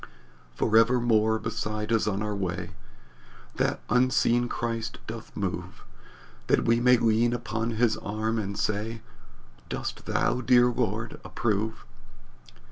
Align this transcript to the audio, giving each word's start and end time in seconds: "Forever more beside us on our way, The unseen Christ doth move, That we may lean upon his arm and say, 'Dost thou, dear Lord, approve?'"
"Forever 0.55 0.99
more 0.99 1.37
beside 1.37 1.91
us 1.93 2.07
on 2.07 2.23
our 2.23 2.33
way, 2.35 2.71
The 3.57 3.77
unseen 3.87 4.49
Christ 4.49 4.97
doth 5.05 5.31
move, 5.37 5.83
That 6.47 6.63
we 6.65 6.79
may 6.79 6.97
lean 6.97 7.33
upon 7.33 7.69
his 7.77 7.97
arm 7.97 8.39
and 8.39 8.57
say, 8.57 9.01
'Dost 9.69 10.07
thou, 10.07 10.41
dear 10.41 10.65
Lord, 10.71 11.21
approve?'" 11.23 11.85